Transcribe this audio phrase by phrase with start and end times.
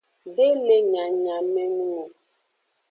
[0.35, 2.05] De le nyanyamenung o.